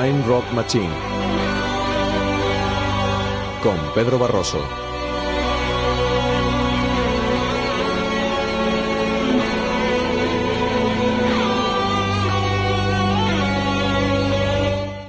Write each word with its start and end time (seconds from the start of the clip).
Time 0.00 0.22
Rock 0.28 0.44
Machine 0.52 0.94
con 3.60 3.76
Pedro 3.96 4.16
Barroso. 4.16 4.60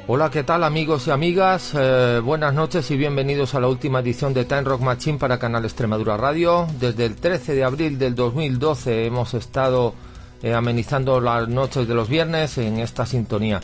Hola, 0.07 0.31
¿qué 0.31 0.41
tal 0.43 0.63
amigos 0.63 1.05
y 1.05 1.12
amigas? 1.12 1.76
Eh, 1.77 2.20
buenas 2.23 2.55
noches 2.55 2.90
y 2.90 2.98
bienvenidos 2.98 3.53
a 3.53 3.59
la 3.59 3.67
última 3.67 3.99
edición 3.99 4.34
de 4.34 4.45
Time 4.45 4.63
Rock 4.63 4.81
Machine 4.81 5.20
para 5.20 5.37
Canal 5.37 5.65
Extremadura 5.65 6.17
Radio. 6.17 6.65
Desde 6.79 7.05
el 7.05 7.15
13 7.15 7.53
de 7.53 7.63
abril 7.63 7.99
del 7.99 8.15
2012 8.15 9.05
hemos 9.05 9.35
estado 9.35 9.93
eh, 10.41 10.55
amenizando 10.55 11.21
las 11.21 11.48
noches 11.48 11.87
de 11.87 11.93
los 11.93 12.09
viernes 12.09 12.57
en 12.57 12.79
esta 12.79 13.05
sintonía. 13.05 13.62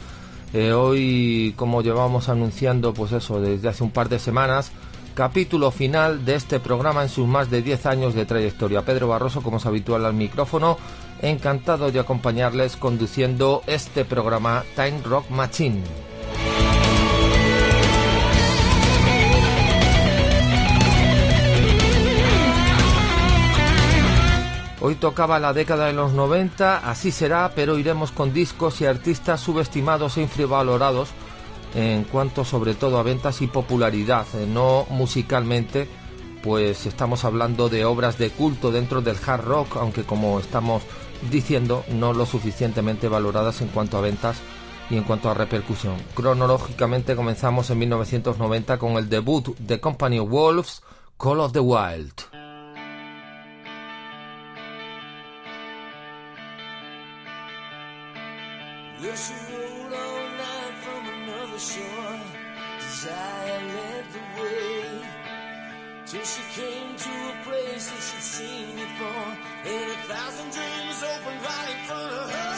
Eh, 0.54 0.72
hoy, 0.73 1.54
como 1.55 1.81
llevamos 1.81 2.30
anunciando, 2.30 2.94
pues 2.94 3.12
eso, 3.12 3.41
desde 3.41 3.70
hace 3.70 3.84
un 3.84 3.91
par 3.91 4.09
de 4.09 4.20
semanas, 4.20 4.71
capítulo 5.13 5.71
final 5.71 6.26
de 6.26 6.35
este 6.35 6.59
programa 6.59 7.04
en 7.04 7.09
sus 7.09 7.27
más 7.27 7.49
de 7.49 7.62
10 7.62 7.85
años 7.85 8.13
de 8.13 8.26
trayectoria. 8.26 8.84
Pedro 8.84 9.08
Barroso, 9.08 9.41
como 9.41 9.58
es 9.58 9.66
habitual 9.66 10.05
al 10.05 10.13
micrófono, 10.13 10.77
encantado 11.21 11.91
de 11.91 11.99
acompañarles 11.99 12.76
conduciendo 12.77 13.63
este 13.68 14.05
programa 14.05 14.63
Time 14.76 15.02
Rock 15.04 15.29
Machine. 15.29 15.82
Hoy 24.87 24.93
tocaba 24.93 25.39
la 25.39 25.51
década 25.51 25.87
de 25.87 25.93
los 25.93 26.13
90, 26.13 26.87
así 26.87 27.11
será, 27.11 27.53
pero 27.55 27.79
iremos 27.79 28.11
con 28.11 28.33
discos 28.33 28.81
y 28.81 28.85
artistas 28.85 29.41
subestimados 29.41 30.15
e 30.15 30.21
infravalorados 30.21 31.09
en 31.73 32.03
cuanto 32.03 32.45
sobre 32.45 32.75
todo 32.75 32.99
a 32.99 33.03
ventas 33.03 33.41
y 33.41 33.47
popularidad, 33.47 34.27
eh, 34.35 34.45
no 34.45 34.85
musicalmente, 34.91 35.87
pues 36.43 36.85
estamos 36.85 37.25
hablando 37.25 37.67
de 37.67 37.83
obras 37.83 38.19
de 38.19 38.29
culto 38.29 38.71
dentro 38.71 39.01
del 39.01 39.17
hard 39.25 39.43
rock, 39.43 39.77
aunque 39.77 40.03
como 40.03 40.39
estamos 40.39 40.83
diciendo, 41.31 41.83
no 41.89 42.13
lo 42.13 42.27
suficientemente 42.27 43.07
valoradas 43.07 43.61
en 43.61 43.69
cuanto 43.69 43.97
a 43.97 44.01
ventas 44.01 44.37
y 44.91 44.97
en 44.97 45.03
cuanto 45.03 45.31
a 45.31 45.33
repercusión. 45.33 45.95
Cronológicamente 46.13 47.15
comenzamos 47.15 47.71
en 47.71 47.79
1990 47.79 48.77
con 48.77 48.97
el 48.97 49.09
debut 49.09 49.57
de 49.57 49.79
Company 49.79 50.19
Wolves, 50.19 50.83
Call 51.17 51.39
of 51.39 51.53
the 51.53 51.59
Wild. 51.59 52.34
ocean. 61.55 62.20
Desire 62.79 63.61
led 63.75 64.06
the 64.13 64.41
way 64.41 65.06
till 66.06 66.25
she 66.25 66.44
came 66.59 66.95
to 66.95 67.09
a 67.09 67.35
place 67.44 67.89
that 67.89 68.01
she'd 68.07 68.22
seen 68.22 68.75
before, 68.75 69.31
and 69.66 69.91
a 69.91 69.97
thousand 70.12 70.51
dreams 70.51 71.03
opened 71.03 71.41
right 71.41 71.75
in 71.79 71.88
front 71.88 72.12
of 72.12 72.31
her. 72.31 72.54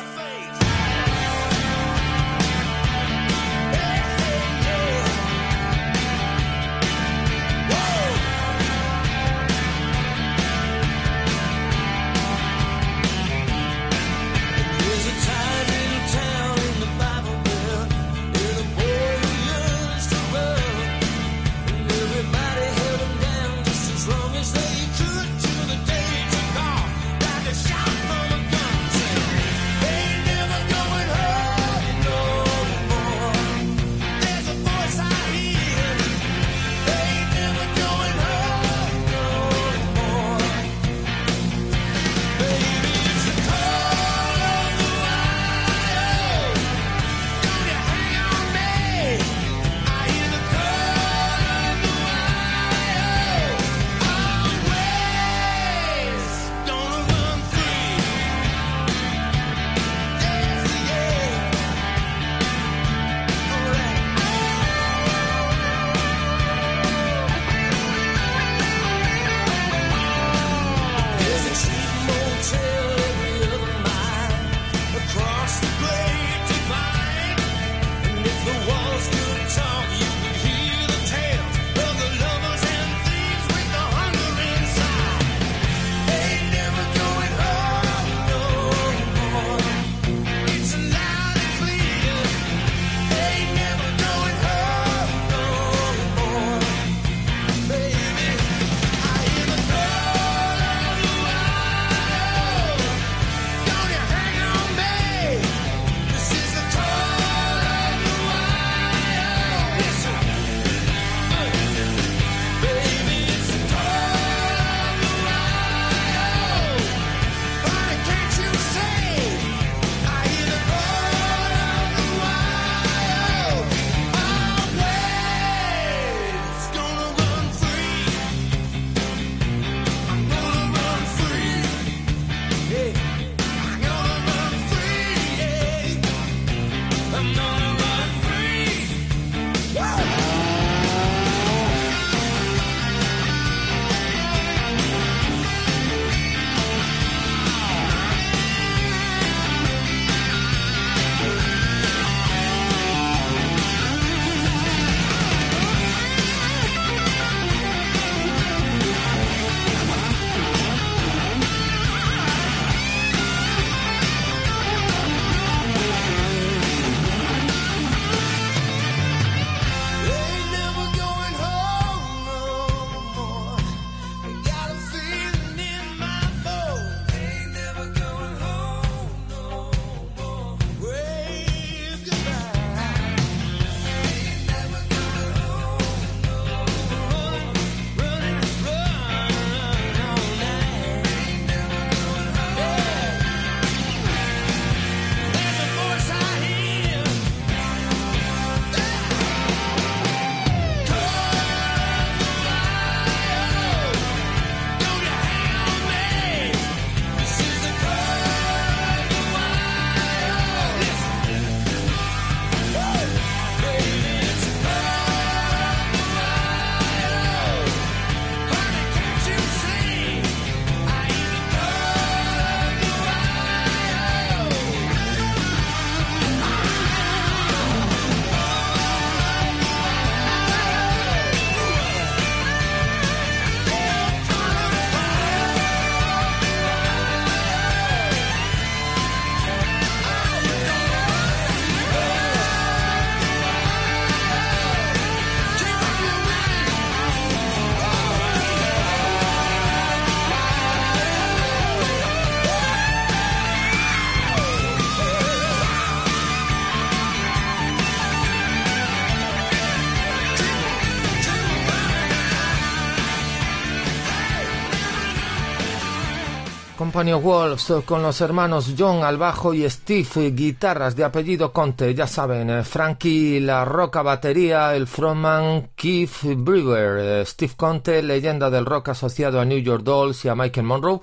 Company 266.97 267.13
Wolves 267.13 267.71
con 267.85 268.01
los 268.01 268.21
hermanos 268.21 268.73
John 268.75 269.03
al 269.03 269.17
bajo 269.17 269.53
y 269.53 269.69
Steve 269.69 270.31
guitarras 270.31 270.95
de 270.95 271.03
apellido 271.03 271.53
Conte, 271.53 271.93
ya 271.93 272.07
saben, 272.07 272.49
eh, 272.49 272.63
Frankie 272.63 273.39
la 273.39 273.63
roca 273.65 274.01
batería, 274.01 274.75
el 274.75 274.87
frontman 274.87 275.69
Keith 275.75 276.23
Brewer, 276.35 276.97
eh, 276.97 277.23
Steve 277.23 277.53
Conte, 277.55 278.01
leyenda 278.01 278.49
del 278.49 278.65
rock 278.65 278.89
asociado 278.89 279.39
a 279.39 279.45
New 279.45 279.59
York 279.59 279.83
Dolls 279.83 280.25
y 280.25 280.29
a 280.29 280.33
Michael 280.33 280.65
Monroe. 280.65 281.01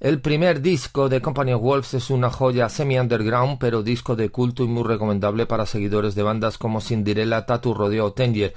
El 0.00 0.20
primer 0.20 0.60
disco 0.60 1.08
de 1.08 1.22
Company 1.22 1.52
of 1.52 1.62
Wolves 1.62 1.94
es 1.94 2.10
una 2.10 2.28
joya 2.28 2.68
semi-underground, 2.68 3.58
pero 3.60 3.84
disco 3.84 4.16
de 4.16 4.30
culto 4.30 4.64
y 4.64 4.66
muy 4.66 4.82
recomendable 4.82 5.46
para 5.46 5.64
seguidores 5.64 6.16
de 6.16 6.24
bandas 6.24 6.58
como 6.58 6.80
Cinderella, 6.80 7.46
Tattoo 7.46 7.72
Rodeo 7.72 8.06
o 8.06 8.12
Tangier. 8.12 8.52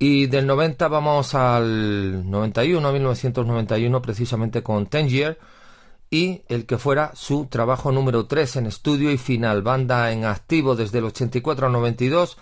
Y 0.00 0.26
del 0.26 0.48
90 0.48 0.88
vamos 0.88 1.36
al 1.36 2.28
91, 2.28 2.92
1991, 2.92 4.02
precisamente 4.02 4.64
con 4.64 4.86
Tangier 4.86 5.38
y 6.10 6.42
el 6.48 6.66
que 6.66 6.78
fuera 6.78 7.12
su 7.14 7.46
trabajo 7.46 7.92
número 7.92 8.26
3 8.26 8.56
en 8.56 8.66
estudio 8.66 9.10
y 9.10 9.18
final, 9.18 9.62
banda 9.62 10.10
en 10.12 10.24
activo 10.24 10.74
desde 10.74 10.98
el 10.98 11.04
84 11.04 11.66
al 11.66 11.72
92 11.72 12.38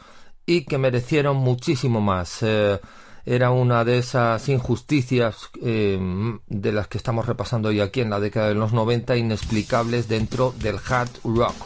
y 0.46 0.64
que 0.64 0.78
merecieron 0.78 1.36
muchísimo 1.36 2.00
más. 2.00 2.42
Eh, 2.42 2.80
era 3.24 3.50
una 3.50 3.84
de 3.84 3.98
esas 3.98 4.48
injusticias 4.48 5.50
eh, 5.60 5.98
de 6.46 6.72
las 6.72 6.86
que 6.86 6.98
estamos 6.98 7.26
repasando 7.26 7.70
hoy 7.70 7.80
aquí 7.80 8.00
en 8.00 8.10
la 8.10 8.20
década 8.20 8.48
de 8.48 8.54
los 8.54 8.72
90, 8.72 9.16
inexplicables 9.16 10.08
dentro 10.08 10.54
del 10.60 10.76
hard 10.88 11.10
rock. 11.24 11.56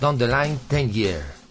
Down 0.00 0.16
the 0.18 0.28
line, 0.28 0.58
Tangier. 0.68 1.41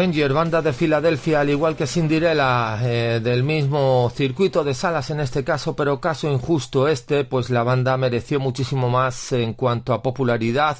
Banda 0.00 0.62
de 0.62 0.72
Filadelfia, 0.72 1.40
al 1.40 1.50
igual 1.50 1.76
que 1.76 1.86
Cinderella, 1.86 2.78
eh, 2.82 3.20
del 3.22 3.44
mismo 3.44 4.10
circuito 4.14 4.64
de 4.64 4.72
salas 4.72 5.10
en 5.10 5.20
este 5.20 5.44
caso, 5.44 5.76
pero 5.76 6.00
caso 6.00 6.26
injusto 6.32 6.88
este, 6.88 7.24
pues 7.24 7.50
la 7.50 7.64
banda 7.64 7.98
mereció 7.98 8.40
muchísimo 8.40 8.88
más 8.88 9.32
en 9.32 9.52
cuanto 9.52 9.92
a 9.92 10.02
popularidad 10.02 10.78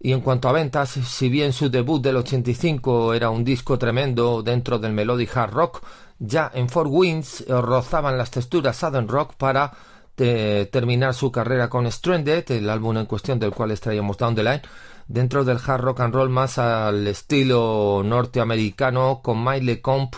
y 0.00 0.12
en 0.12 0.20
cuanto 0.20 0.48
a 0.48 0.52
ventas, 0.52 0.90
si 0.90 1.28
bien 1.28 1.52
su 1.52 1.68
debut 1.68 2.00
del 2.00 2.18
85 2.18 3.14
era 3.14 3.28
un 3.28 3.42
disco 3.42 3.76
tremendo 3.76 4.40
dentro 4.40 4.78
del 4.78 4.92
melody 4.92 5.28
hard 5.34 5.52
rock, 5.52 5.82
ya 6.20 6.48
en 6.54 6.68
Four 6.68 6.86
Winds 6.86 7.44
rozaban 7.48 8.16
las 8.16 8.30
texturas 8.30 8.76
southern 8.76 9.08
rock 9.08 9.34
para 9.34 9.72
eh, 10.16 10.68
terminar 10.70 11.12
su 11.12 11.32
carrera 11.32 11.68
con 11.68 11.90
Stranded, 11.90 12.48
el 12.52 12.70
álbum 12.70 12.98
en 12.98 13.06
cuestión 13.06 13.40
del 13.40 13.50
cual 13.50 13.72
extraíamos 13.72 14.16
Down 14.16 14.36
the 14.36 14.44
Line, 14.44 14.62
dentro 15.08 15.44
del 15.44 15.58
hard 15.64 15.82
rock 15.82 16.00
and 16.00 16.14
roll 16.14 16.30
más 16.30 16.58
al 16.58 17.06
estilo 17.06 18.02
norteamericano 18.04 19.20
con 19.22 19.44
Miley 19.44 19.80
Comp 19.80 20.14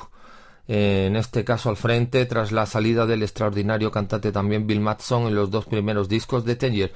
en 0.68 1.14
este 1.14 1.44
caso 1.44 1.70
al 1.70 1.76
frente 1.76 2.26
tras 2.26 2.50
la 2.50 2.66
salida 2.66 3.06
del 3.06 3.22
extraordinario 3.22 3.90
cantante 3.90 4.32
también 4.32 4.66
Bill 4.66 4.80
Matson 4.80 5.28
en 5.28 5.34
los 5.34 5.50
dos 5.50 5.66
primeros 5.66 6.08
discos 6.08 6.44
de 6.44 6.56
Ten 6.56 6.90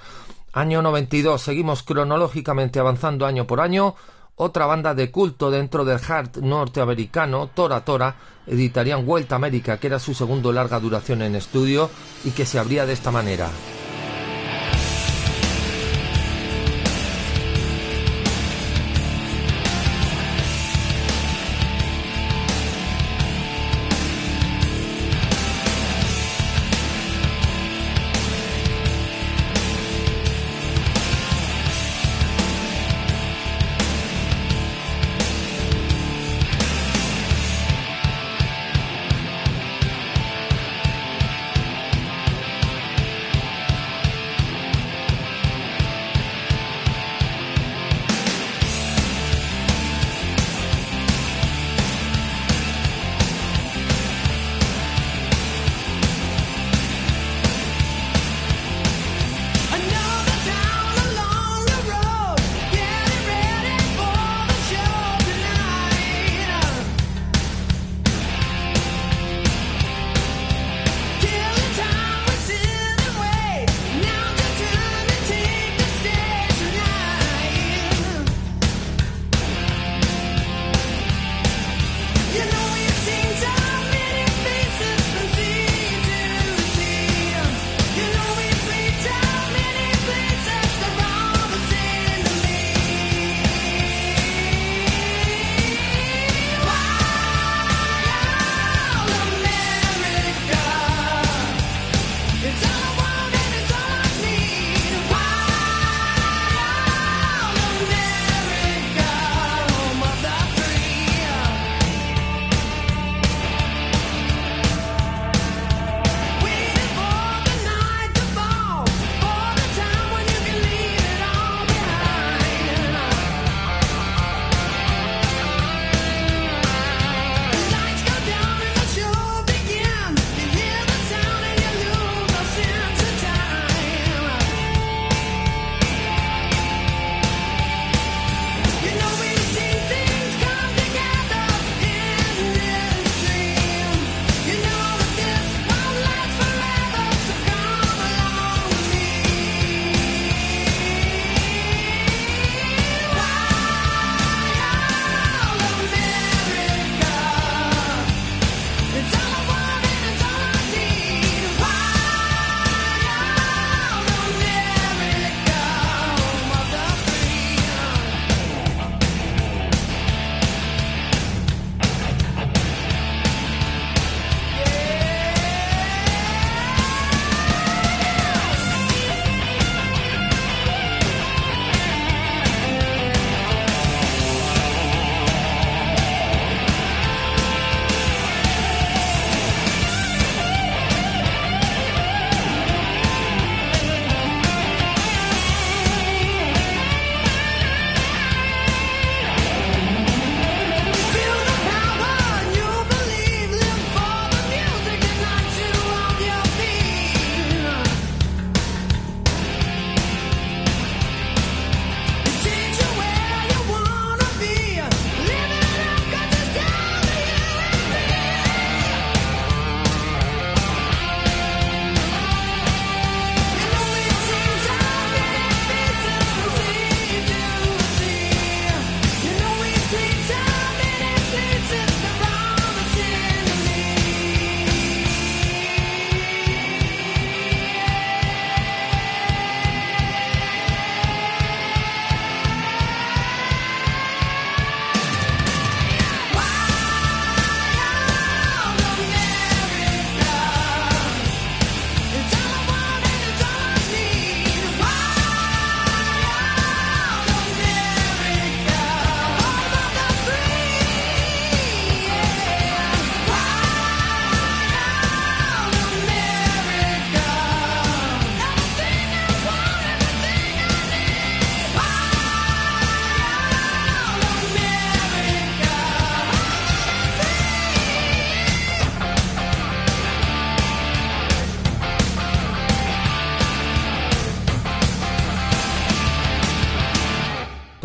Año 0.53 0.83
92, 0.83 1.41
seguimos 1.41 1.85
cronológicamente 1.85 2.81
avanzando 2.81 3.25
año 3.25 3.47
por 3.47 3.61
año. 3.61 3.95
Otra 4.35 4.67
banda 4.67 4.95
de 4.95 5.11
culto 5.13 5.51
dentro 5.51 5.85
del 5.85 6.01
hard 6.09 6.39
norteamericano, 6.39 7.51
Tora 7.55 7.85
Tora, 7.85 8.17
editarían 8.49 9.07
Vuelta 9.07 9.37
América, 9.37 9.79
que 9.79 9.87
era 9.87 10.01
su 10.01 10.13
segundo 10.13 10.51
larga 10.51 10.81
duración 10.81 11.23
en 11.23 11.37
estudio 11.37 11.89
y 12.25 12.31
que 12.31 12.47
se 12.47 12.59
abría 12.59 12.85
de 12.85 12.95
esta 12.95 13.13
manera. 13.13 13.49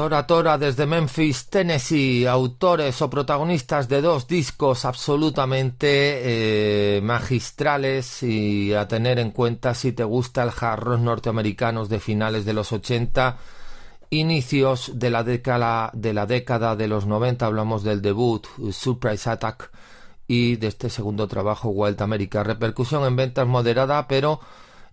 Tora 0.09 0.57
desde 0.59 0.85
Memphis, 0.85 1.50
Tennessee, 1.50 2.27
autores 2.27 3.01
o 3.01 3.09
protagonistas 3.09 3.89
de 3.89 4.01
dos 4.01 4.27
discos 4.27 4.85
absolutamente 4.85 6.97
eh, 6.97 7.01
magistrales 7.01 8.21
y 8.21 8.74
a 8.74 8.88
tener 8.88 9.17
en 9.17 9.31
cuenta 9.31 9.74
si 9.74 9.93
te 9.93 10.03
gusta 10.03 10.43
el 10.43 10.51
hard 10.59 10.79
rock 10.79 11.00
norteamericanos 11.00 11.89
de 11.89 12.00
finales 12.00 12.45
de 12.45 12.53
los 12.53 12.71
80, 12.71 13.38
inicios 14.12 14.91
de 14.94 15.09
la 15.09 15.24
década 15.24 15.89
de, 15.94 16.13
la 16.13 16.27
década 16.27 16.75
de 16.75 16.87
los 16.87 17.07
90, 17.07 17.46
hablamos 17.46 17.83
del 17.83 18.01
debut 18.01 18.46
Surprise 18.72 19.27
Attack 19.27 19.72
y 20.27 20.57
de 20.57 20.68
este 20.68 20.91
segundo 20.91 21.27
trabajo 21.27 21.70
Wild 21.70 22.01
America. 22.01 22.44
Repercusión 22.44 23.05
en 23.05 23.15
ventas 23.15 23.48
moderada, 23.48 24.07
pero 24.07 24.39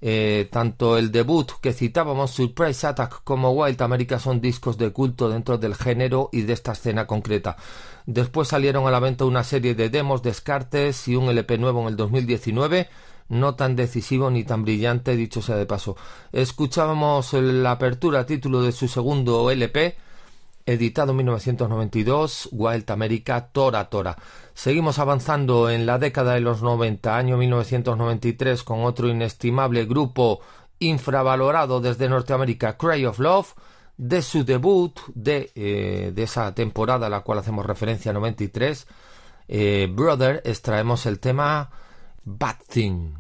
eh, 0.05 0.49
tanto 0.51 0.99
el 0.99 1.13
debut 1.13 1.49
que 1.61 1.73
citábamos, 1.73 2.33
Surprise 2.33 2.89
Attack, 2.89 3.23
como 3.23 3.53
Wild 3.53 3.81
America 3.83 4.19
son 4.19 4.41
discos 4.41 4.77
de 4.77 4.91
culto 4.91 5.29
dentro 5.29 5.59
del 5.59 5.77
género 5.77 6.29
y 6.33 6.43
de 6.43 6.55
esta 6.55 6.73
escena 6.73 7.07
concreta. 7.07 7.57
Después 8.05 8.49
salieron 8.49 8.89
a 8.89 8.91
la 8.91 8.99
venta 8.99 9.25
una 9.25 9.45
serie 9.45 9.77
de 9.77 9.91
demos, 9.91 10.21
descartes 10.23 11.07
y 11.07 11.15
un 11.15 11.29
LP 11.29 11.57
nuevo 11.57 11.83
en 11.83 11.87
el 11.87 11.97
2019, 11.97 12.89
no 13.29 13.55
tan 13.55 13.77
decisivo 13.77 14.29
ni 14.29 14.43
tan 14.43 14.65
brillante, 14.65 15.15
dicho 15.15 15.41
sea 15.41 15.55
de 15.55 15.67
paso. 15.67 15.97
Escuchábamos 16.33 17.33
la 17.35 17.71
apertura 17.71 18.27
título 18.27 18.61
de 18.61 18.73
su 18.73 18.89
segundo 18.89 19.53
LP, 19.53 19.97
editado 20.67 21.13
en 21.13 21.19
1992, 21.19 22.49
Wild 22.53 22.91
America 22.91 23.49
Tora 23.53 23.89
Tora. 23.89 24.17
Seguimos 24.55 24.99
avanzando 24.99 25.71
en 25.71 25.87
la 25.87 25.99
década 25.99 26.35
de 26.35 26.41
los 26.41 26.63
90, 26.63 27.17
año 27.17 27.37
1993, 27.37 28.63
con 28.63 28.85
otro 28.85 29.09
inestimable 29.09 29.85
grupo 29.87 30.41
infravalorado 30.79 31.81
desde 31.81 32.09
Norteamérica, 32.09 32.77
Cry 32.77 33.07
of 33.07 33.19
Love, 33.19 33.55
de 33.97 34.23
su 34.23 34.45
debut 34.45 34.99
de, 35.15 35.53
eh, 35.55 36.13
de 36.15 36.23
esa 36.23 36.55
temporada 36.55 37.07
a 37.07 37.11
la 37.11 37.21
cual 37.21 37.39
hacemos 37.39 37.65
referencia, 37.65 38.13
93, 38.13 38.87
eh, 39.49 39.89
Brother, 39.93 40.43
extraemos 40.45 41.07
el 41.07 41.21
tema 41.21 41.71
Bad 42.25 42.57
Thing. 42.69 43.15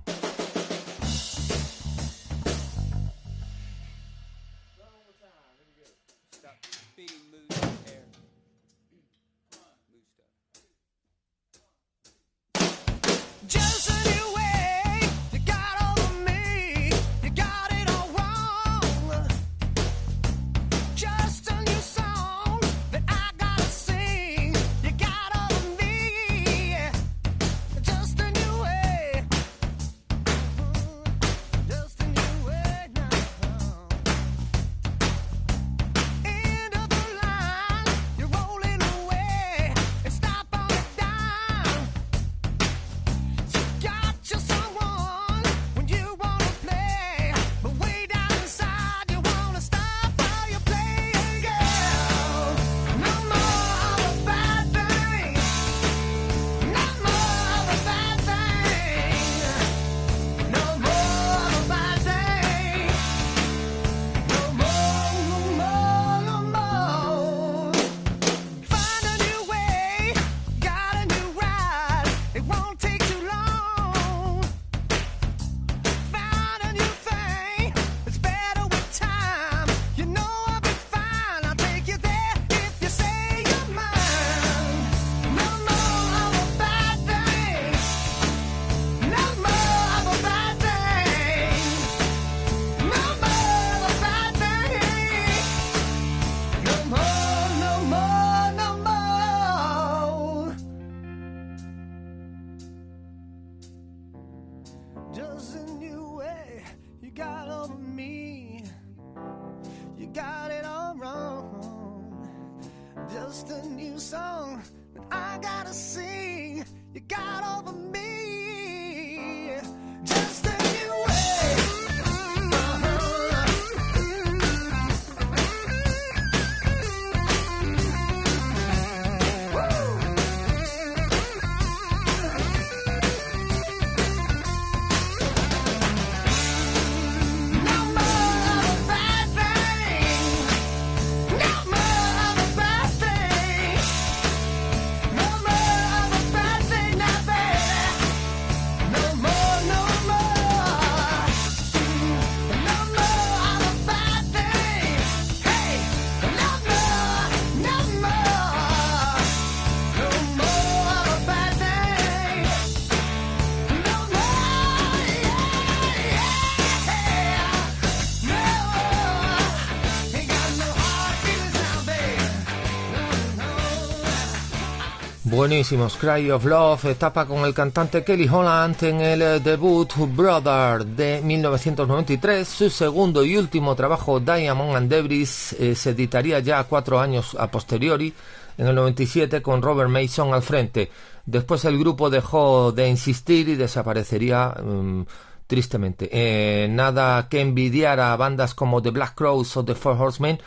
Buenísimos, 175.42 175.96
Cry 175.96 176.30
of 176.30 176.44
Love, 176.44 176.84
etapa 176.84 177.26
con 177.26 177.44
el 177.44 177.52
cantante 177.52 178.04
Kelly 178.04 178.28
Holland 178.28 178.80
en 178.84 179.00
el 179.00 179.22
eh, 179.22 179.40
debut 179.40 179.92
Brother 180.14 180.86
de 180.86 181.20
1993. 181.20 182.46
Su 182.46 182.70
segundo 182.70 183.24
y 183.24 183.36
último 183.36 183.74
trabajo, 183.74 184.20
Diamond 184.20 184.76
and 184.76 184.88
Debris, 184.88 185.52
eh, 185.54 185.74
se 185.74 185.90
editaría 185.90 186.38
ya 186.38 186.62
cuatro 186.62 187.00
años 187.00 187.36
a 187.36 187.50
posteriori, 187.50 188.14
en 188.56 188.68
el 188.68 188.74
97, 188.76 189.42
con 189.42 189.62
Robert 189.62 189.90
Mason 189.90 190.32
al 190.32 190.42
frente. 190.42 190.92
Después 191.26 191.64
el 191.64 191.76
grupo 191.76 192.08
dejó 192.08 192.70
de 192.70 192.88
insistir 192.88 193.48
y 193.48 193.56
desaparecería 193.56 194.50
mm, 194.50 195.02
tristemente. 195.48 196.08
Eh, 196.12 196.68
nada 196.68 197.28
que 197.28 197.40
envidiar 197.40 197.98
a 197.98 198.14
bandas 198.14 198.54
como 198.54 198.80
The 198.80 198.90
Black 198.90 199.16
Crows 199.16 199.56
o 199.56 199.64
The 199.64 199.74
Four 199.74 200.00
Horsemen, 200.00 200.38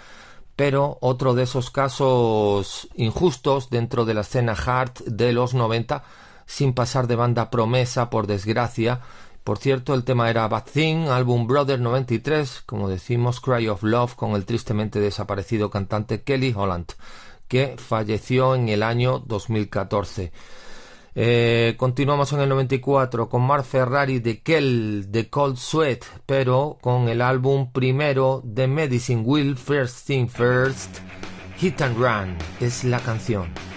pero 0.55 0.97
otro 1.01 1.33
de 1.33 1.43
esos 1.43 1.69
casos 1.69 2.87
injustos 2.95 3.69
dentro 3.69 4.05
de 4.05 4.13
la 4.13 4.21
escena 4.21 4.53
hard 4.53 4.93
de 5.05 5.33
los 5.33 5.53
90 5.53 6.03
sin 6.45 6.73
pasar 6.73 7.07
de 7.07 7.15
banda 7.15 7.49
promesa 7.49 8.09
por 8.09 8.27
desgracia. 8.27 9.01
Por 9.43 9.57
cierto, 9.57 9.93
el 9.93 10.03
tema 10.03 10.29
era 10.29 10.47
Bad 10.47 10.65
Thing, 10.65 11.07
álbum 11.07 11.47
Brother 11.47 11.79
93, 11.79 12.63
como 12.65 12.89
decimos, 12.89 13.41
Cry 13.41 13.67
of 13.67 13.83
Love 13.83 14.15
con 14.15 14.31
el 14.31 14.45
tristemente 14.45 14.99
desaparecido 14.99 15.69
cantante 15.69 16.23
Kelly 16.23 16.53
Holland, 16.55 16.93
que 17.47 17.75
falleció 17.77 18.55
en 18.55 18.69
el 18.69 18.81
año 18.81 19.19
2014. 19.19 20.31
Eh, 21.17 21.75
continuamos 21.77 22.33
en 22.33 22.41
el 22.41 22.49
94 22.49 23.29
con 23.29 23.41
Mark 23.41 23.63
Ferrari 23.63 24.19
de 24.19 24.41
Kell, 24.41 25.11
de 25.11 25.29
Cold 25.29 25.55
Sweat, 25.55 26.03
pero 26.25 26.77
con 26.81 27.07
el 27.07 27.21
álbum 27.21 27.71
primero 27.71 28.41
de 28.43 28.67
Medicine 28.67 29.21
Will 29.21 29.55
First 29.55 30.05
Thing 30.07 30.27
First, 30.27 30.99
Hit 31.57 31.81
and 31.81 31.97
Run 31.97 32.35
es 32.59 32.83
la 32.83 32.99
canción. 32.99 33.74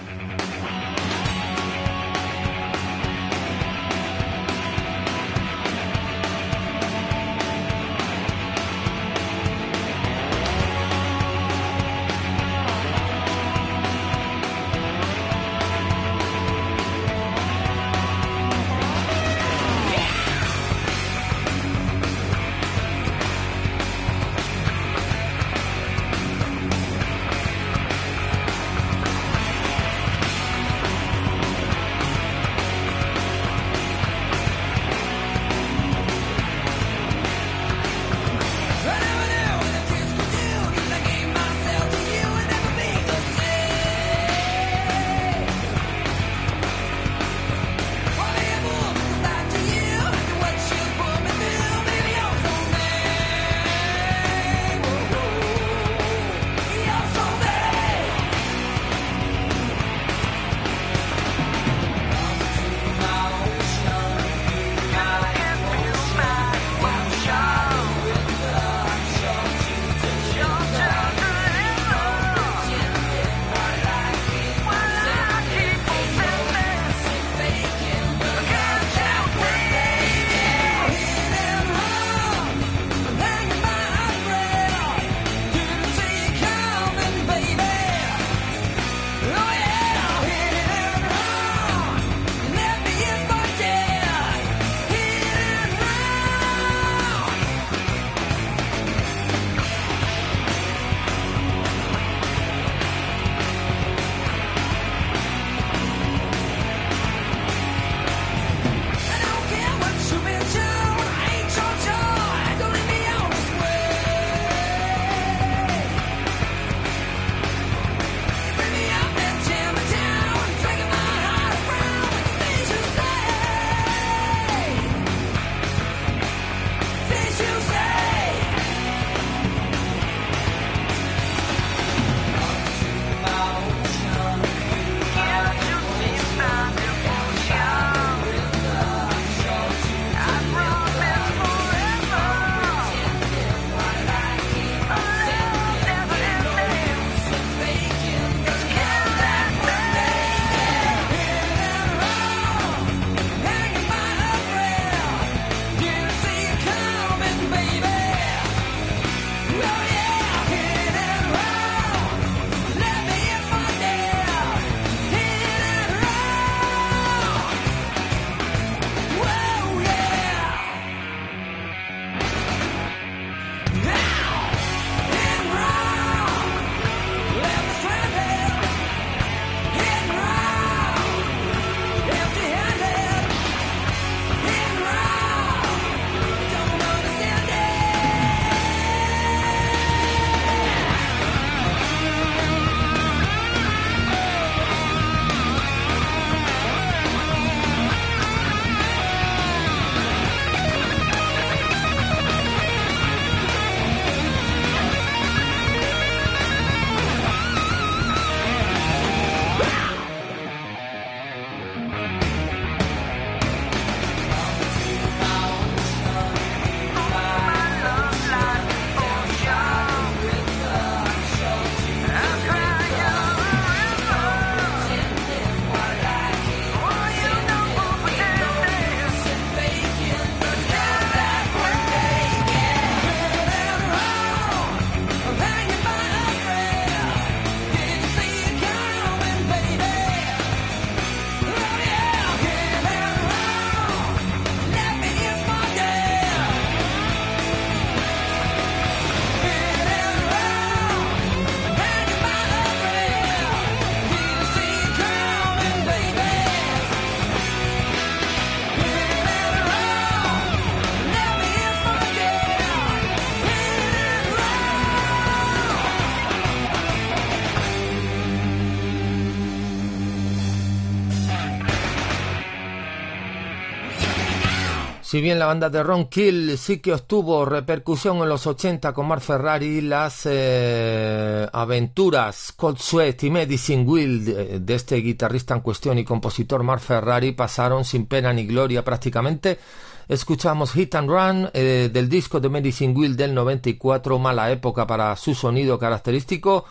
Si 275.19 275.23
bien 275.23 275.37
la 275.37 275.47
banda 275.47 275.69
de 275.69 275.83
Ron 275.83 276.05
Kill 276.05 276.57
sí 276.57 276.79
que 276.79 276.93
obtuvo 276.93 277.43
repercusión 277.43 278.19
en 278.19 278.29
los 278.29 278.47
80 278.47 278.93
con 278.93 279.05
Mark 279.05 279.21
Ferrari, 279.21 279.81
las 279.81 280.21
eh, 280.23 281.45
aventuras 281.51 282.53
Cold 282.55 282.77
Sweat 282.77 283.21
y 283.23 283.29
Medicine 283.29 283.83
Wheel 283.83 284.65
de, 284.65 284.73
este 284.73 284.95
guitarrista 284.95 285.53
en 285.53 285.59
cuestión 285.59 285.99
y 285.99 286.05
compositor 286.05 286.63
Mark 286.63 286.79
Ferrari 286.79 287.33
pasaron 287.33 287.83
sin 287.83 288.05
pena 288.05 288.31
ni 288.31 288.47
gloria 288.47 288.85
prácticamente. 288.85 289.59
Escuchamos 290.07 290.71
Hit 290.71 290.95
and 290.95 291.09
Run 291.09 291.49
eh, 291.53 291.89
del 291.91 292.07
disco 292.07 292.39
de 292.39 292.47
Medicine 292.47 292.93
Wheel 292.93 293.17
del 293.17 293.33
94, 293.33 294.19
mala 294.19 294.49
época 294.49 294.87
para 294.87 295.13
su 295.17 295.35
sonido 295.35 295.77
característico. 295.77 296.63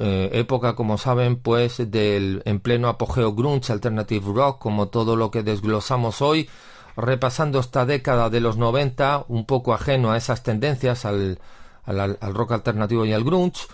Eh, 0.00 0.30
época, 0.32 0.74
como 0.74 0.96
saben, 0.96 1.36
pues 1.36 1.90
del 1.90 2.40
en 2.46 2.58
pleno 2.58 2.88
apogeo 2.88 3.34
grunge, 3.34 3.70
alternative 3.70 4.32
rock, 4.32 4.60
como 4.60 4.88
todo 4.88 5.14
lo 5.14 5.30
que 5.30 5.42
desglosamos 5.42 6.22
hoy 6.22 6.48
repasando 6.96 7.60
esta 7.60 7.84
década 7.84 8.30
de 8.30 8.40
los 8.40 8.56
90, 8.56 9.26
un 9.28 9.44
poco 9.44 9.74
ajeno 9.74 10.12
a 10.12 10.16
esas 10.16 10.42
tendencias, 10.42 11.04
al, 11.04 11.38
al, 11.84 12.34
rock 12.34 12.52
alternativo 12.52 13.04
y 13.04 13.12
al 13.12 13.24
grunge. 13.24 13.66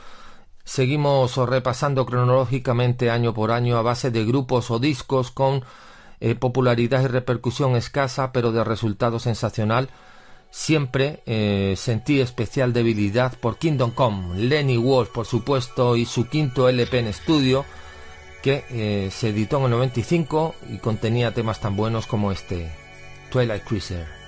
Seguimos 0.65 1.37
repasando 1.37 2.07
cronológicamente 2.07 3.11
año 3.11 3.35
por 3.35 3.51
año 3.51 3.77
a 3.79 3.83
base 3.83 4.11
de 4.11 4.25
grupos 4.25 4.71
o 4.71 4.79
discos 4.79 5.31
con 5.31 5.65
eh, 6.21 6.35
popularidad 6.35 7.03
y 7.03 7.09
repercusión 7.09 7.75
escasa, 7.75 8.33
pero 8.33 8.53
de 8.53 8.63
resultado 8.63 9.19
sensacional. 9.19 9.89
Siempre 10.51 11.23
eh, 11.27 11.75
sentí 11.77 12.21
especial 12.21 12.73
debilidad 12.73 13.39
por 13.39 13.57
Kingdom 13.57 13.91
Come, 13.93 14.39
Lenny 14.39 14.77
Walsh, 14.77 15.09
por 15.09 15.27
supuesto, 15.27 15.97
y 15.97 16.05
su 16.05 16.29
quinto 16.29 16.69
LP 16.69 16.99
en 16.99 17.07
estudio, 17.07 17.65
que 18.43 18.65
eh, 18.71 19.09
se 19.11 19.31
editó 19.31 19.59
en 19.59 19.65
el 19.65 19.71
95 19.71 20.55
y 20.71 20.79
contenía 20.79 21.33
temas 21.33 21.61
tan 21.61 21.75
buenos 21.75 22.07
como 22.07 22.31
este, 22.31 22.71
Twilight 23.33 23.65
Cruiser. 23.65 24.22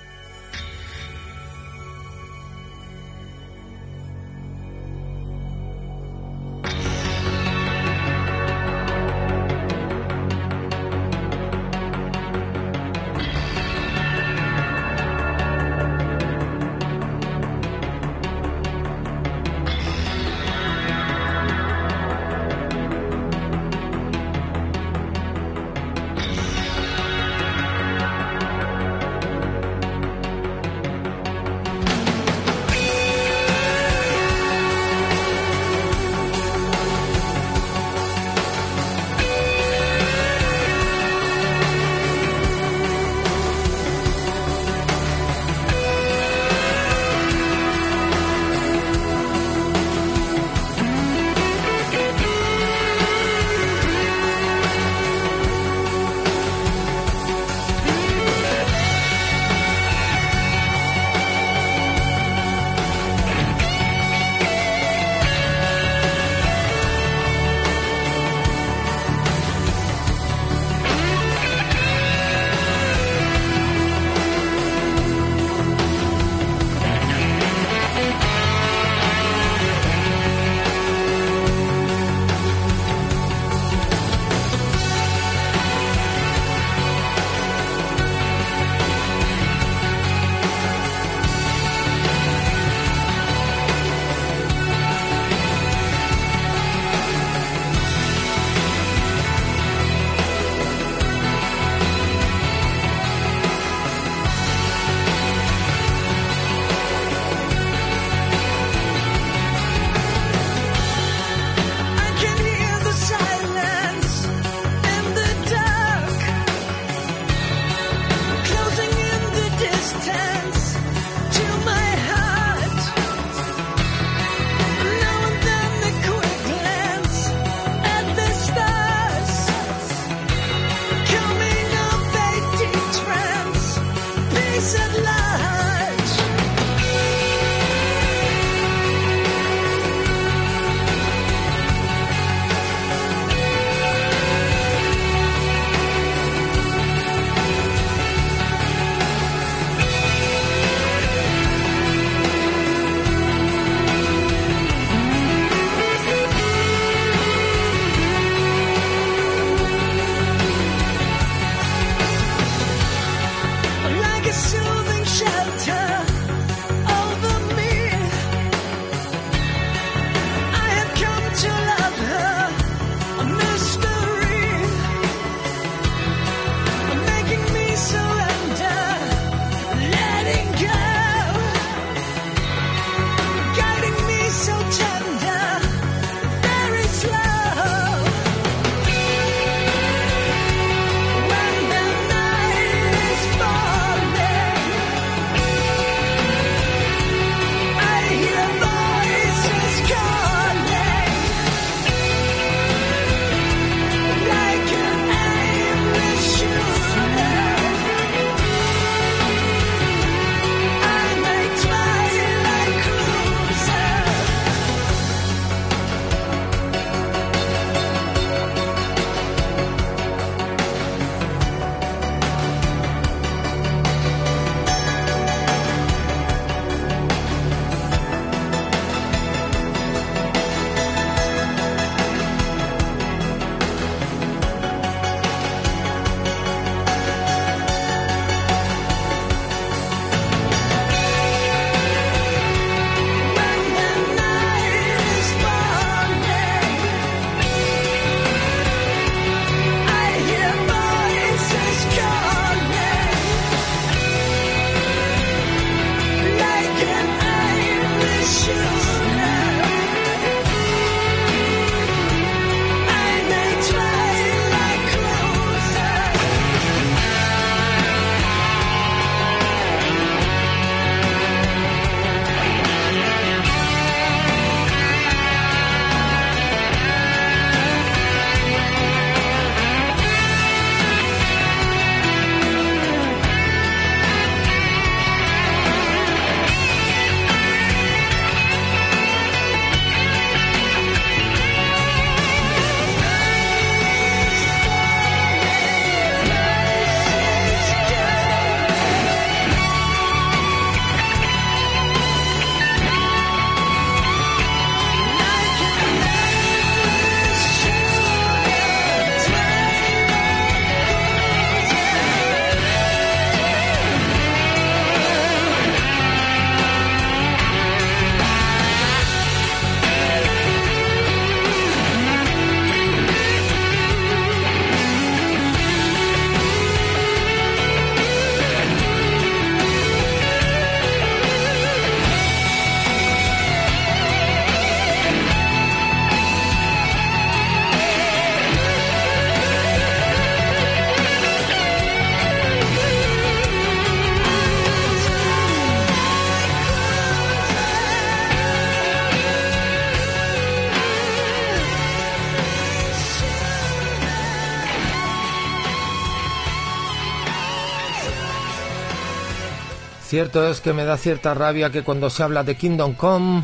Cierto 360.15 360.47
es 360.47 360.61
que 360.61 360.71
me 360.71 360.85
da 360.85 360.95
cierta 360.95 361.33
rabia 361.33 361.71
que 361.71 361.83
cuando 361.83 362.09
se 362.09 362.23
habla 362.23 362.45
de 362.45 362.55
Kingdom 362.55 362.93
Come 362.93 363.43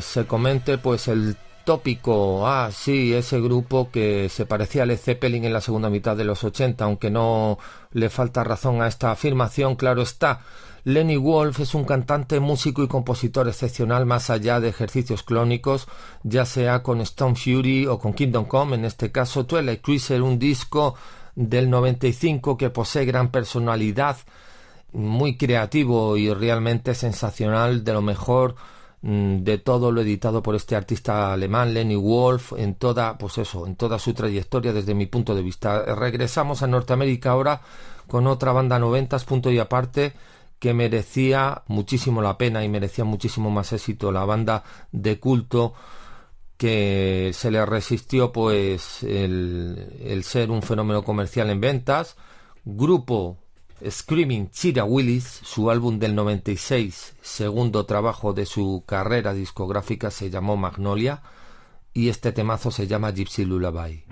se 0.00 0.26
comente 0.26 0.76
pues 0.76 1.06
el 1.06 1.36
tópico, 1.64 2.48
ah, 2.48 2.70
sí, 2.72 3.14
ese 3.14 3.40
grupo 3.40 3.92
que 3.92 4.28
se 4.28 4.44
parecía 4.44 4.82
a 4.82 4.86
Led 4.86 4.98
Zeppelin 4.98 5.44
en 5.44 5.52
la 5.52 5.60
segunda 5.60 5.90
mitad 5.90 6.16
de 6.16 6.24
los 6.24 6.42
80, 6.42 6.84
aunque 6.84 7.10
no 7.10 7.60
le 7.92 8.10
falta 8.10 8.42
razón 8.42 8.82
a 8.82 8.88
esta 8.88 9.12
afirmación, 9.12 9.76
claro 9.76 10.02
está. 10.02 10.40
Lenny 10.82 11.16
Wolf 11.16 11.60
es 11.60 11.76
un 11.76 11.84
cantante, 11.84 12.40
músico 12.40 12.82
y 12.82 12.88
compositor 12.88 13.46
excepcional 13.46 14.04
más 14.04 14.30
allá 14.30 14.58
de 14.58 14.70
ejercicios 14.70 15.22
clónicos, 15.22 15.86
ya 16.24 16.44
sea 16.44 16.82
con 16.82 17.02
Stone 17.02 17.36
Fury 17.36 17.86
o 17.86 18.00
con 18.00 18.14
Kingdom 18.14 18.46
Come, 18.46 18.74
en 18.74 18.84
este 18.84 19.12
caso 19.12 19.46
Twilight 19.46 19.80
Cruiser, 19.80 20.22
un 20.22 20.40
disco 20.40 20.96
del 21.36 21.70
95 21.70 22.56
que 22.56 22.70
posee 22.70 23.04
gran 23.04 23.30
personalidad, 23.30 24.16
muy 24.94 25.36
creativo 25.36 26.16
y 26.16 26.32
realmente 26.32 26.94
sensacional, 26.94 27.84
de 27.84 27.92
lo 27.92 28.02
mejor 28.02 28.54
mm, 29.02 29.38
de 29.38 29.58
todo 29.58 29.92
lo 29.92 30.00
editado 30.00 30.42
por 30.42 30.54
este 30.54 30.76
artista 30.76 31.32
alemán 31.32 31.74
Lenny 31.74 31.96
Wolf 31.96 32.52
en 32.56 32.76
toda 32.76 33.18
pues 33.18 33.38
eso 33.38 33.66
en 33.66 33.76
toda 33.76 33.98
su 33.98 34.14
trayectoria 34.14 34.72
desde 34.72 34.94
mi 34.94 35.06
punto 35.06 35.34
de 35.34 35.42
vista. 35.42 35.82
Regresamos 35.94 36.62
a 36.62 36.66
Norteamérica 36.66 37.32
ahora 37.32 37.60
con 38.08 38.26
otra 38.26 38.52
banda 38.52 38.78
noventas 38.78 39.24
punto 39.24 39.50
y 39.50 39.58
aparte 39.58 40.12
que 40.58 40.72
merecía 40.72 41.62
muchísimo 41.66 42.22
la 42.22 42.38
pena 42.38 42.64
y 42.64 42.68
merecía 42.68 43.04
muchísimo 43.04 43.50
más 43.50 43.72
éxito. 43.72 44.12
La 44.12 44.24
banda 44.24 44.64
de 44.92 45.18
culto 45.18 45.74
que 46.56 47.32
se 47.34 47.50
le 47.50 47.66
resistió 47.66 48.32
pues 48.32 49.02
el, 49.02 49.98
el 50.00 50.24
ser 50.24 50.50
un 50.50 50.62
fenómeno 50.62 51.02
comercial 51.02 51.50
en 51.50 51.60
ventas. 51.60 52.16
Grupo 52.64 53.43
Screaming 53.90 54.50
Chira 54.50 54.84
Willis, 54.84 55.24
su 55.24 55.70
álbum 55.70 55.98
del 55.98 56.14
96, 56.14 57.16
segundo 57.20 57.84
trabajo 57.84 58.32
de 58.32 58.46
su 58.46 58.84
carrera 58.86 59.34
discográfica, 59.34 60.10
se 60.10 60.30
llamó 60.30 60.56
Magnolia 60.56 61.22
y 61.92 62.08
este 62.08 62.32
temazo 62.32 62.70
se 62.70 62.86
llama 62.86 63.10
Gypsy 63.10 63.44
Lullaby. 63.44 64.04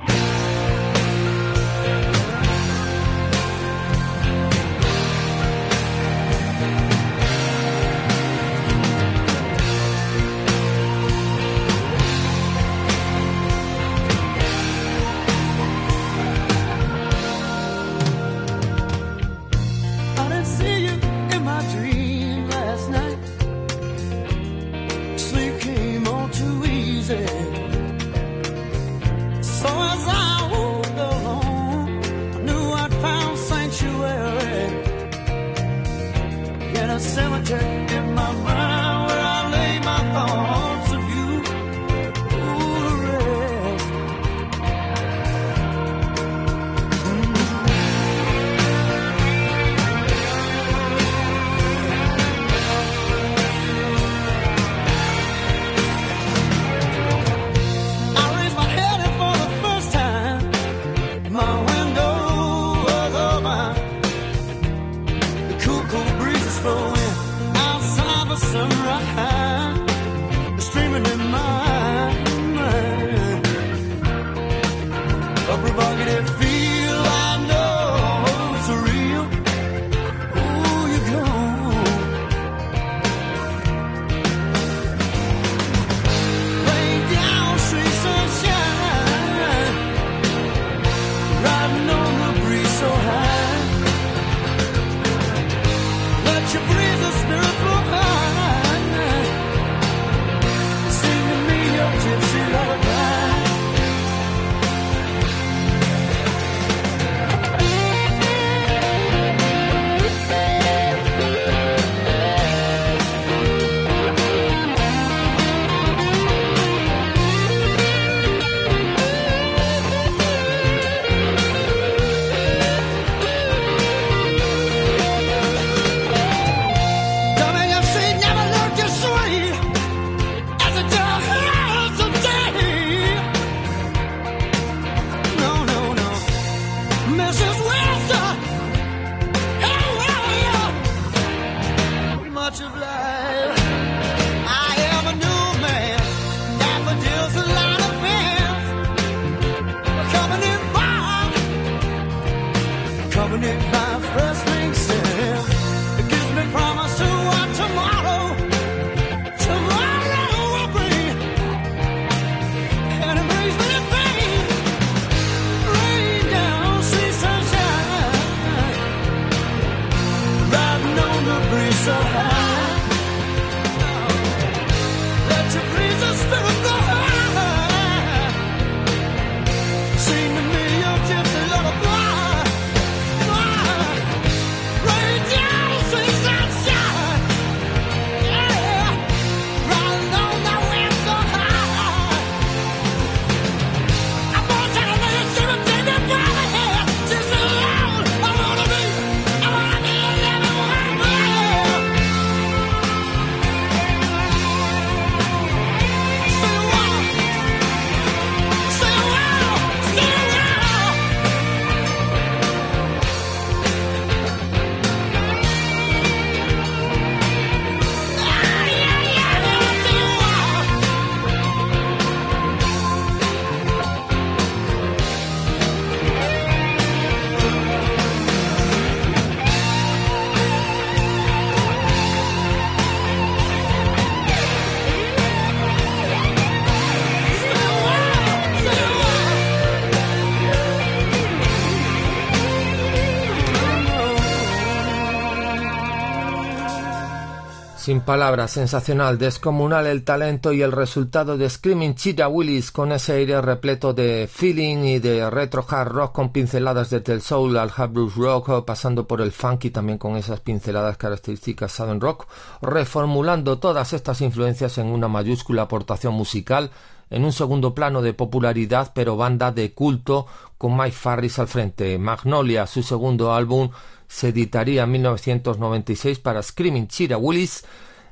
Sin 247.83 248.01
palabras, 248.01 248.53
sensacional, 248.53 249.19
descomunal 249.19 249.89
el 249.89 250.05
talento 250.05 250.53
y 250.53 250.63
el 250.63 250.71
resultado 250.71 251.37
de 251.37 251.51
Screaming 251.51 251.97
Cheetah 251.97 252.29
Willis 252.29 252.71
con 252.71 252.93
ese 252.93 253.15
aire 253.15 253.43
repleto 253.43 253.93
de 253.93 254.29
feeling 254.33 254.85
y 254.85 254.99
de 255.01 255.29
retro 255.29 255.67
hard 255.69 255.89
rock 255.89 256.13
con 256.13 256.31
pinceladas 256.31 256.91
desde 256.91 257.13
el 257.13 257.23
soul 257.23 257.57
al 257.57 257.73
hard 257.77 257.91
blues 257.91 258.15
rock, 258.15 258.65
pasando 258.65 259.09
por 259.09 259.21
el 259.21 259.33
funky 259.33 259.71
también 259.71 259.99
con 259.99 260.17
esas 260.17 260.39
pinceladas 260.39 260.97
características 260.97 261.73
southern 261.73 262.01
rock, 262.01 262.29
reformulando 262.61 263.59
todas 263.59 263.93
estas 263.93 264.21
influencias 264.21 264.79
en 264.79 264.87
una 264.87 265.09
mayúscula 265.09 265.63
aportación 265.63 266.15
musical 266.15 266.71
en 267.11 267.25
un 267.25 267.33
segundo 267.33 267.75
plano 267.75 268.01
de 268.01 268.15
popularidad 268.15 268.93
pero 268.95 269.17
banda 269.17 269.51
de 269.51 269.73
culto 269.75 270.27
con 270.57 270.77
Mike 270.77 270.93
Farris 270.93 271.41
al 271.41 271.49
frente. 271.49 271.99
Magnolia, 271.99 272.69
su 272.69 272.85
segundo 272.85 273.35
álbum, 273.35 273.71
se 274.13 274.29
editaría 274.29 274.83
en 274.83 274.91
1996 274.91 276.19
para 276.19 276.43
Screaming 276.43 276.87
Cheetah 276.87 277.17
Willis. 277.17 277.65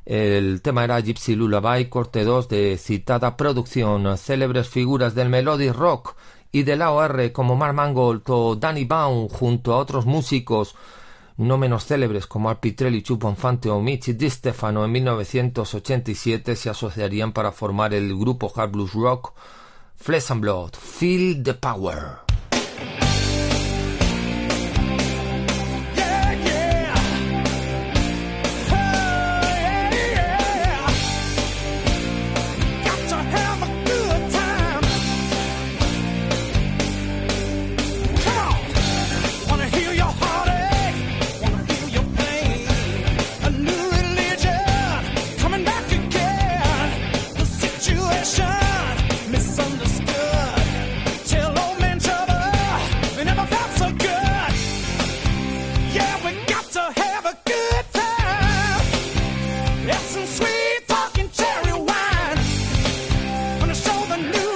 El 0.07 0.62
tema 0.62 0.82
era 0.84 0.98
Gypsy 0.98 1.36
Lullaby, 1.36 1.90
corte 1.90 2.24
2 2.24 2.48
de 2.48 2.78
citada 2.78 3.36
producción. 3.36 4.16
Célebres 4.16 4.70
figuras 4.70 5.14
del 5.14 5.28
melody 5.28 5.70
rock 5.70 6.16
y 6.51 6.62
del 6.62 6.80
AOR 6.80 7.32
como 7.32 7.55
Mark 7.55 7.74
Mangold 7.74 8.22
o 8.28 8.57
Danny 8.57 8.86
Baum 8.86 9.28
junto 9.28 9.74
a 9.74 9.76
otros 9.76 10.07
músicos 10.07 10.74
no 11.36 11.59
menos 11.59 11.84
célebres 11.84 12.26
como 12.26 12.48
Arpitrelli, 12.48 13.03
Chupo 13.03 13.28
Infante 13.28 13.68
o 13.68 13.80
Michi 13.80 14.14
Di 14.14 14.28
Stefano 14.28 14.84
en 14.84 14.92
1987 14.92 16.57
se 16.57 16.70
asociarían 16.70 17.32
para 17.32 17.53
formar 17.53 17.92
el 17.94 18.16
grupo 18.18 18.53
hard 18.55 18.72
blues 18.72 18.94
rock 18.94 19.32
Flesh 19.96 20.30
and 20.30 20.40
Blood, 20.40 20.72
Feel 20.72 21.42
the 21.42 21.55
Power. 21.55 22.30
I 64.20 64.22
knew 64.22 64.49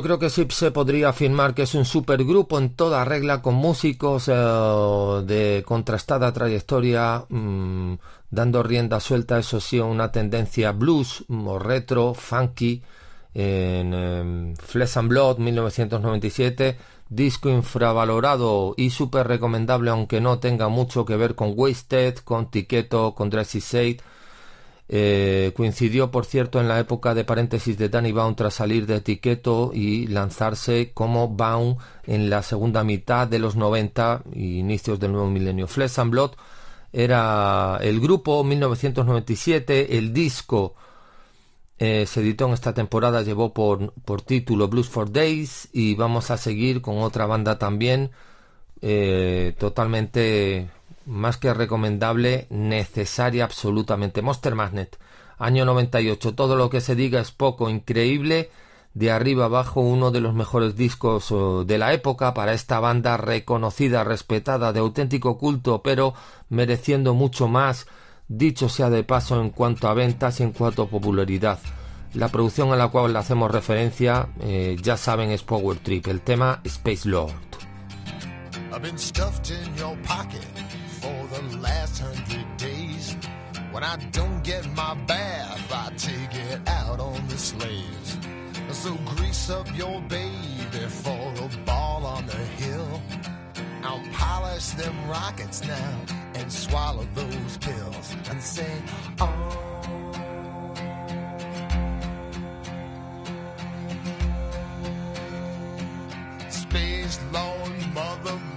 Yo 0.00 0.04
creo 0.04 0.18
que 0.18 0.30
sí 0.30 0.46
se 0.48 0.70
podría 0.70 1.10
afirmar 1.10 1.52
que 1.52 1.60
es 1.60 1.74
un 1.74 1.84
supergrupo 1.84 2.58
en 2.58 2.70
toda 2.74 3.04
regla 3.04 3.42
con 3.42 3.54
músicos 3.54 4.28
eh, 4.28 4.32
de 4.32 5.62
contrastada 5.66 6.32
trayectoria, 6.32 7.26
mm, 7.28 7.96
dando 8.30 8.62
rienda 8.62 8.98
suelta, 8.98 9.38
eso 9.38 9.60
sí, 9.60 9.78
una 9.78 10.10
tendencia 10.10 10.72
blues 10.72 11.26
o 11.28 11.58
retro, 11.58 12.14
funky, 12.14 12.82
en 13.34 13.92
em, 13.92 14.56
Flesh 14.56 14.96
and 14.96 15.10
Blood 15.10 15.36
1997, 15.36 16.78
disco 17.10 17.50
infravalorado 17.50 18.72
y 18.78 18.88
súper 18.88 19.28
recomendable 19.28 19.90
aunque 19.90 20.22
no 20.22 20.38
tenga 20.38 20.68
mucho 20.68 21.04
que 21.04 21.16
ver 21.16 21.34
con 21.34 21.52
Wasted, 21.54 22.20
con 22.24 22.50
Tiqueto, 22.50 23.14
con 23.14 23.28
Dressy 23.28 23.60
Sade 23.60 23.98
eh, 24.92 25.52
coincidió, 25.56 26.10
por 26.10 26.26
cierto, 26.26 26.60
en 26.60 26.66
la 26.66 26.80
época 26.80 27.14
de 27.14 27.22
paréntesis 27.24 27.78
de 27.78 27.88
Danny 27.88 28.10
Baum 28.10 28.34
tras 28.34 28.54
salir 28.54 28.86
de 28.86 28.96
etiqueto 28.96 29.70
y 29.72 30.08
lanzarse 30.08 30.90
como 30.92 31.28
Baum 31.28 31.76
en 32.06 32.28
la 32.28 32.42
segunda 32.42 32.82
mitad 32.82 33.28
de 33.28 33.38
los 33.38 33.54
90 33.54 34.24
y 34.34 34.58
inicios 34.58 34.98
del 34.98 35.12
nuevo 35.12 35.28
milenio. 35.28 35.68
Flesh 35.68 36.00
and 36.00 36.10
Blood 36.10 36.32
era 36.92 37.78
el 37.82 38.00
grupo 38.00 38.42
1997, 38.42 39.96
el 39.96 40.12
disco 40.12 40.74
eh, 41.78 42.04
se 42.06 42.20
editó 42.20 42.48
en 42.48 42.54
esta 42.54 42.74
temporada, 42.74 43.22
llevó 43.22 43.54
por, 43.54 43.92
por, 44.02 44.22
título 44.22 44.66
Blues 44.66 44.88
for 44.88 45.12
Days 45.12 45.68
y 45.72 45.94
vamos 45.94 46.32
a 46.32 46.36
seguir 46.36 46.82
con 46.82 46.98
otra 46.98 47.26
banda 47.26 47.60
también 47.60 48.10
eh, 48.82 49.54
totalmente 49.56 50.68
más 51.10 51.36
que 51.36 51.52
recomendable, 51.52 52.46
necesaria 52.48 53.44
absolutamente. 53.44 54.22
Monster 54.22 54.54
Magnet, 54.54 54.98
año 55.38 55.64
98, 55.64 56.34
todo 56.34 56.56
lo 56.56 56.70
que 56.70 56.80
se 56.80 56.94
diga 56.94 57.20
es 57.20 57.32
poco, 57.32 57.68
increíble, 57.68 58.50
de 58.94 59.10
arriba 59.10 59.44
abajo 59.44 59.80
uno 59.80 60.10
de 60.10 60.20
los 60.20 60.34
mejores 60.34 60.76
discos 60.76 61.34
de 61.66 61.78
la 61.78 61.92
época 61.92 62.34
para 62.34 62.54
esta 62.54 62.80
banda 62.80 63.16
reconocida, 63.16 64.04
respetada, 64.04 64.72
de 64.72 64.80
auténtico 64.80 65.38
culto, 65.38 65.82
pero 65.82 66.14
mereciendo 66.48 67.14
mucho 67.14 67.46
más 67.48 67.86
Dicho 68.32 68.68
sea 68.68 68.90
de 68.90 69.02
paso 69.02 69.40
en 69.40 69.50
cuanto 69.50 69.88
a 69.88 69.94
ventas 69.94 70.38
y 70.38 70.44
en 70.44 70.52
cuanto 70.52 70.84
a 70.84 70.88
popularidad. 70.88 71.58
La 72.14 72.28
producción 72.28 72.72
a 72.72 72.76
la 72.76 72.86
cual 72.86 73.12
le 73.12 73.18
hacemos 73.18 73.50
referencia, 73.50 74.28
eh, 74.40 74.76
ya 74.80 74.96
saben, 74.96 75.32
es 75.32 75.42
Power 75.42 75.80
Trip, 75.80 76.06
el 76.06 76.20
tema 76.20 76.60
Space 76.62 77.08
Lord. 77.08 77.34
Last 81.60 82.00
hundred 82.00 82.56
days. 82.56 83.16
When 83.70 83.84
I 83.84 83.96
don't 84.12 84.42
get 84.42 84.68
my 84.74 84.94
bath, 85.06 85.72
I 85.72 85.90
take 85.96 86.34
it 86.34 86.60
out 86.68 87.00
on 87.00 87.26
the 87.28 87.38
slaves. 87.38 88.18
So 88.72 88.94
grease 89.04 89.50
up 89.50 89.66
your 89.76 90.00
baby 90.02 90.86
for 90.88 91.32
the 91.34 91.50
ball 91.64 92.06
on 92.06 92.26
the 92.26 92.42
hill. 92.62 93.02
I'll 93.82 94.02
polish 94.12 94.68
them 94.70 94.96
rockets 95.08 95.64
now 95.66 96.00
and 96.34 96.52
swallow 96.52 97.06
those 97.14 97.58
pills 97.58 98.16
and 98.30 98.42
say, 98.42 98.70
oh. 99.20 99.66
Space 106.48 107.18
Lord, 107.32 107.94
mother. 107.94 108.49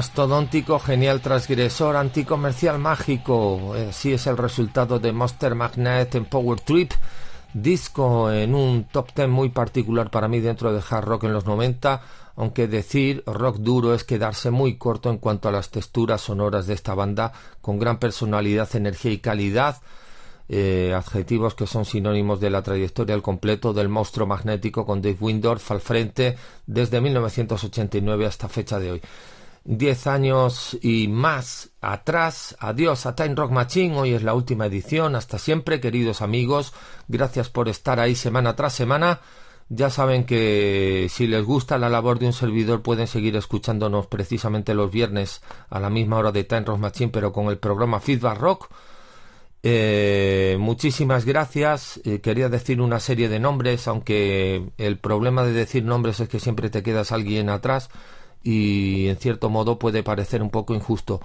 Mastodóntico, 0.00 0.78
genial 0.78 1.20
transgresor, 1.20 1.94
anticomercial 1.94 2.78
mágico. 2.78 3.74
Sí 3.92 4.14
es 4.14 4.26
el 4.26 4.38
resultado 4.38 4.98
de 4.98 5.12
Monster 5.12 5.54
Magnet 5.54 6.14
en 6.14 6.24
Power 6.24 6.58
Trip. 6.58 6.90
Disco 7.52 8.32
en 8.32 8.54
un 8.54 8.84
top 8.84 9.12
ten 9.12 9.30
muy 9.30 9.50
particular 9.50 10.10
para 10.10 10.26
mí 10.26 10.40
dentro 10.40 10.72
de 10.72 10.80
hard 10.88 11.04
rock 11.04 11.24
en 11.24 11.34
los 11.34 11.44
90. 11.44 12.00
Aunque 12.36 12.66
decir 12.66 13.22
rock 13.26 13.58
duro 13.58 13.92
es 13.92 14.04
quedarse 14.04 14.50
muy 14.50 14.78
corto 14.78 15.10
en 15.10 15.18
cuanto 15.18 15.50
a 15.50 15.52
las 15.52 15.68
texturas 15.68 16.22
sonoras 16.22 16.66
de 16.66 16.72
esta 16.72 16.94
banda, 16.94 17.34
con 17.60 17.78
gran 17.78 17.98
personalidad, 17.98 18.74
energía 18.74 19.12
y 19.12 19.18
calidad. 19.18 19.82
Eh, 20.48 20.94
adjetivos 20.96 21.54
que 21.54 21.66
son 21.66 21.84
sinónimos 21.84 22.40
de 22.40 22.48
la 22.48 22.62
trayectoria 22.62 23.14
al 23.14 23.22
completo 23.22 23.74
del 23.74 23.90
monstruo 23.90 24.26
magnético 24.26 24.86
con 24.86 25.02
Dave 25.02 25.18
Windorf 25.20 25.70
al 25.70 25.82
frente 25.82 26.38
desde 26.66 27.02
1989 27.02 28.24
hasta 28.24 28.48
fecha 28.48 28.78
de 28.78 28.92
hoy. 28.92 29.02
Diez 29.64 30.06
años 30.06 30.78
y 30.80 31.08
más 31.08 31.70
atrás. 31.82 32.56
Adiós 32.60 33.04
a 33.04 33.14
Time 33.14 33.34
Rock 33.34 33.50
Machine. 33.50 33.98
Hoy 33.98 34.14
es 34.14 34.22
la 34.22 34.32
última 34.32 34.66
edición. 34.66 35.14
Hasta 35.14 35.38
siempre, 35.38 35.80
queridos 35.80 36.22
amigos. 36.22 36.72
Gracias 37.08 37.50
por 37.50 37.68
estar 37.68 38.00
ahí 38.00 38.14
semana 38.14 38.56
tras 38.56 38.72
semana. 38.72 39.20
Ya 39.68 39.90
saben 39.90 40.24
que 40.24 41.08
si 41.10 41.26
les 41.26 41.44
gusta 41.44 41.78
la 41.78 41.90
labor 41.90 42.18
de 42.18 42.26
un 42.26 42.32
servidor 42.32 42.82
pueden 42.82 43.06
seguir 43.06 43.36
escuchándonos 43.36 44.06
precisamente 44.06 44.74
los 44.74 44.90
viernes 44.90 45.42
a 45.68 45.78
la 45.78 45.90
misma 45.90 46.16
hora 46.16 46.32
de 46.32 46.42
Time 46.42 46.62
Rock 46.62 46.78
Machine, 46.78 47.10
pero 47.12 47.32
con 47.32 47.48
el 47.48 47.58
programa 47.58 48.00
Feedback 48.00 48.38
Rock. 48.38 48.68
Eh, 49.62 50.56
muchísimas 50.58 51.26
gracias. 51.26 52.00
Eh, 52.04 52.20
quería 52.22 52.48
decir 52.48 52.80
una 52.80 52.98
serie 52.98 53.28
de 53.28 53.38
nombres, 53.38 53.86
aunque 53.88 54.70
el 54.78 54.98
problema 54.98 55.44
de 55.44 55.52
decir 55.52 55.84
nombres 55.84 56.18
es 56.18 56.30
que 56.30 56.40
siempre 56.40 56.70
te 56.70 56.82
quedas 56.82 57.12
alguien 57.12 57.50
atrás 57.50 57.90
y 58.42 59.08
en 59.08 59.16
cierto 59.16 59.50
modo 59.50 59.78
puede 59.78 60.02
parecer 60.02 60.42
un 60.42 60.50
poco 60.50 60.74
injusto. 60.74 61.20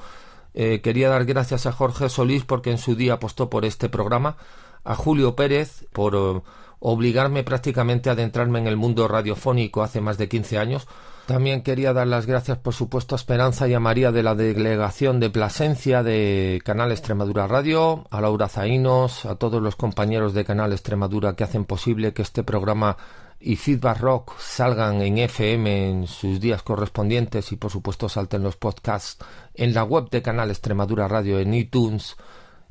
Eh, 0.53 0.81
quería 0.81 1.09
dar 1.09 1.25
gracias 1.25 1.65
a 1.65 1.71
Jorge 1.71 2.09
Solís 2.09 2.45
porque 2.45 2.71
en 2.71 2.77
su 2.77 2.95
día 2.95 3.13
apostó 3.13 3.49
por 3.49 3.65
este 3.65 3.89
programa, 3.89 4.37
a 4.83 4.95
Julio 4.95 5.35
Pérez 5.35 5.85
por 5.91 6.15
eh, 6.15 6.41
obligarme 6.79 7.43
prácticamente 7.43 8.09
a 8.09 8.13
adentrarme 8.13 8.59
en 8.59 8.67
el 8.67 8.77
mundo 8.77 9.07
radiofónico 9.07 9.83
hace 9.83 10.01
más 10.01 10.17
de 10.17 10.29
15 10.29 10.57
años. 10.57 10.87
También 11.25 11.63
quería 11.63 11.91
dar 11.91 12.05
las 12.05 12.27
gracias, 12.27 12.59
por 12.59 12.75
supuesto, 12.75 13.15
a 13.15 13.17
Esperanza 13.17 13.67
y 13.67 13.73
a 13.73 13.79
María 13.79 14.11
de 14.11 14.21
la 14.21 14.35
delegación 14.35 15.19
de 15.19 15.31
Plasencia 15.31 16.03
de 16.03 16.61
Canal 16.63 16.91
Extremadura 16.91 17.47
Radio, 17.47 18.05
a 18.11 18.21
Laura 18.21 18.47
Zainos, 18.47 19.25
a 19.25 19.35
todos 19.35 19.59
los 19.59 19.75
compañeros 19.75 20.35
de 20.35 20.45
Canal 20.45 20.71
Extremadura 20.71 21.35
que 21.35 21.43
hacen 21.43 21.65
posible 21.65 22.13
que 22.13 22.21
este 22.21 22.43
programa 22.43 22.97
y 23.45 23.55
Feedback 23.57 23.99
Rock 23.99 24.39
salgan 24.39 25.01
en 25.01 25.19
FM 25.19 25.89
en 25.89 26.07
sus 26.07 26.39
días 26.39 26.63
correspondientes 26.63 27.51
y 27.51 27.55
por 27.57 27.69
supuesto 27.69 28.09
salten 28.09 28.41
los 28.41 28.57
podcasts 28.57 29.23
en 29.53 29.73
la 29.73 29.83
web 29.83 30.09
de 30.09 30.23
Canal 30.23 30.49
Extremadura 30.49 31.07
Radio, 31.07 31.39
en 31.39 31.53
iTunes, 31.53 32.15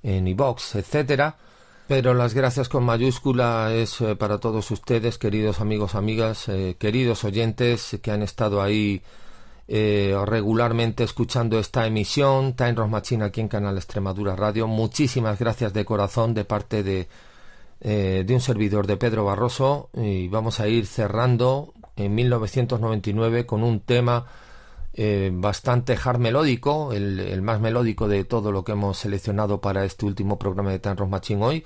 en 0.03 0.27
iBox, 0.27 0.75
etcétera. 0.75 1.37
Pero 1.87 2.12
las 2.14 2.35
gracias 2.35 2.68
con 2.68 2.85
mayúscula 2.85 3.72
es 3.72 4.01
eh, 4.01 4.16
para 4.16 4.39
todos 4.39 4.70
ustedes, 4.70 5.16
queridos 5.16 5.61
amigos, 5.61 5.95
amigas, 5.95 6.49
eh, 6.49 6.77
queridos 6.79 7.25
oyentes 7.25 7.99
que 8.03 8.11
han 8.11 8.22
estado 8.22 8.61
ahí 8.61 9.03
eh, 9.68 10.16
regularmente 10.27 11.05
escuchando 11.05 11.59
esta 11.59 11.87
emisión, 11.87 12.55
Time 12.55 12.72
Rock 12.75 12.89
Machine 12.89 13.25
aquí 13.25 13.41
en 13.41 13.49
Canal 13.49 13.77
Extremadura 13.77 14.35
Radio. 14.35 14.66
Muchísimas 14.66 15.39
gracias 15.39 15.72
de 15.72 15.85
corazón 15.85 16.35
de 16.35 16.45
parte 16.45 16.83
de 16.83 17.07
eh, 17.87 18.24
de 18.26 18.35
un 18.35 18.41
servidor 18.41 18.87
de 18.87 18.97
Pedro 18.97 19.26
Barroso 19.26 19.91
y 19.93 20.28
vamos 20.28 20.59
a 20.59 20.68
ir 20.68 20.87
cerrando 20.87 21.74
en 21.97 22.14
1999 22.14 23.45
con 23.45 23.62
un 23.62 23.80
tema 23.80 24.24
eh, 24.95 25.30
bastante 25.35 25.95
hard 26.03 26.18
melódico, 26.18 26.95
el, 26.95 27.43
más 27.43 27.61
melódico 27.61 28.09
de 28.09 28.24
todo 28.24 28.53
lo 28.53 28.64
que 28.64 28.72
hemos 28.72 28.97
seleccionado 28.97 29.61
para 29.61 29.85
este 29.85 30.07
último 30.07 30.39
programa 30.39 30.70
de 30.70 30.78
Tan 30.78 30.97
Machine 31.11 31.45
hoy, 31.45 31.64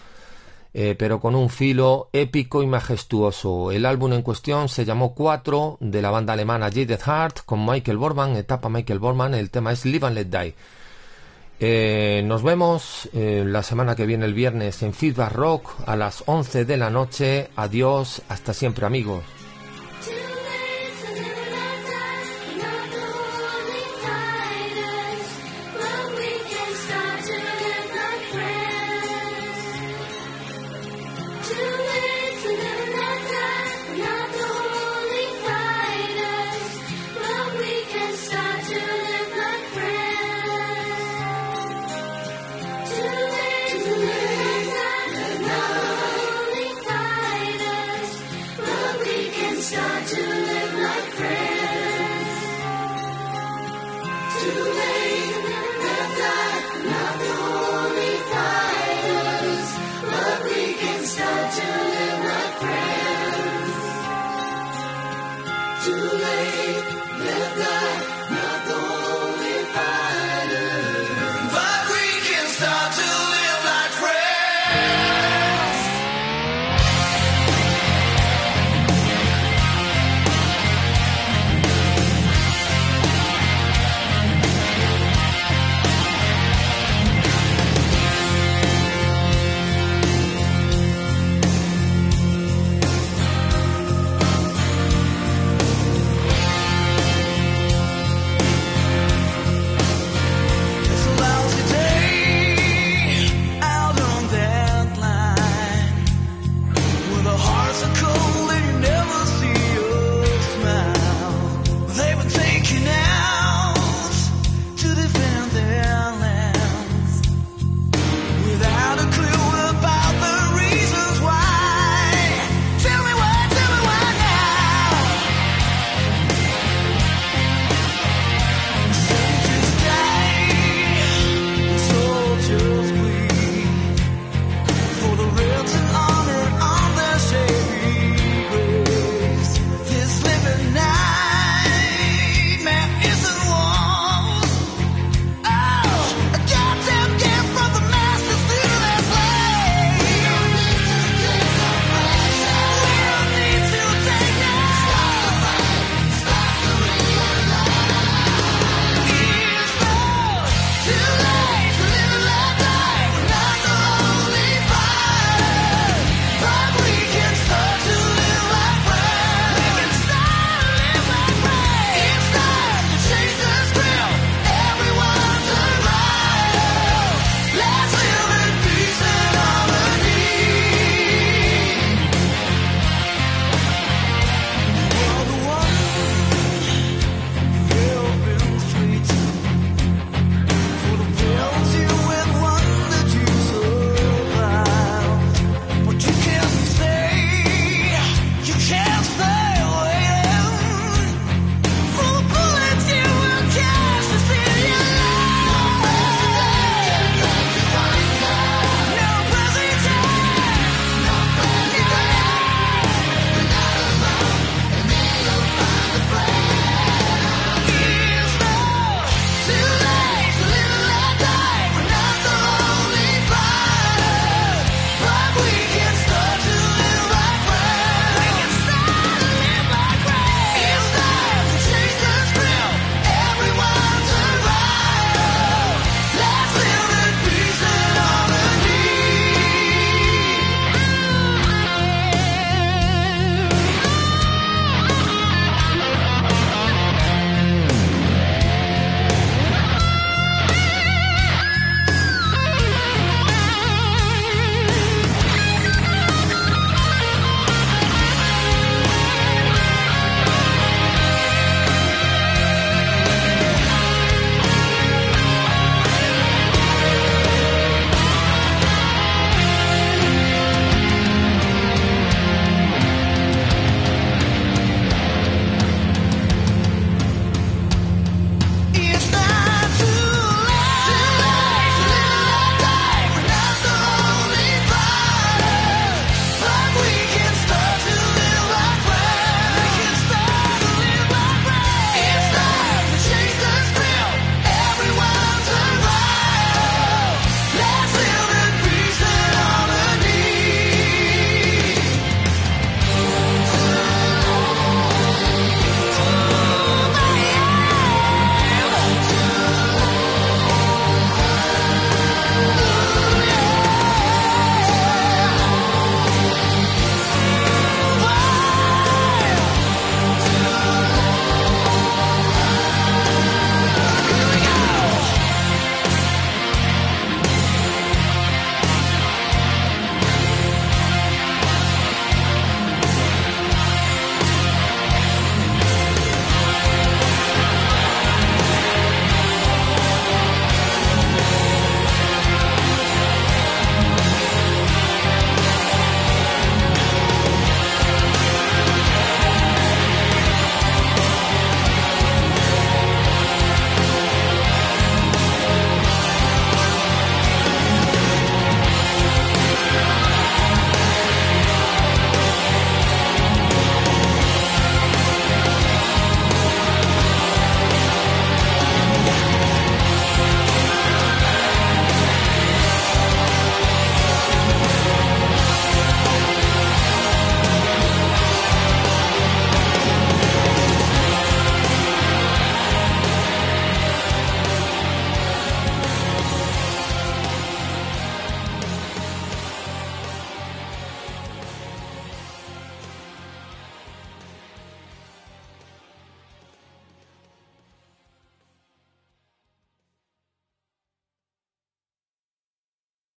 eh, 0.74 0.96
pero 0.98 1.20
con 1.20 1.36
un 1.36 1.50
filo 1.50 2.08
épico 2.12 2.64
y 2.64 2.66
majestuoso. 2.66 3.70
El 3.70 3.86
álbum 3.86 4.12
en 4.12 4.22
cuestión 4.22 4.68
se 4.68 4.84
llamó 4.84 5.14
4 5.14 5.78
de 5.78 6.02
la 6.02 6.10
banda 6.10 6.32
alemana 6.32 6.66
Jaded 6.66 7.00
Heart 7.00 7.44
con 7.44 7.64
Michael 7.64 7.96
Borman, 7.96 8.34
etapa 8.34 8.68
Michael 8.68 8.98
Borman, 8.98 9.34
el 9.34 9.50
tema 9.50 9.70
es 9.70 9.84
Live 9.84 10.04
and 10.04 10.16
Let 10.16 10.24
Die. 10.26 10.54
Eh, 11.61 12.22
nos 12.24 12.42
vemos 12.42 13.09
eh, 13.12 13.42
la 13.44 13.62
semana 13.62 13.96
que 13.96 14.06
viene 14.06 14.26
el 14.26 14.34
viernes 14.34 14.82
en 14.82 14.94
Feedback 14.94 15.32
Rock 15.32 15.74
a 15.86 15.96
las 15.96 16.22
11 16.26 16.64
de 16.64 16.76
la 16.76 16.90
noche. 16.90 17.50
Adiós, 17.56 18.22
hasta 18.28 18.54
siempre 18.54 18.86
amigos. 18.86 19.24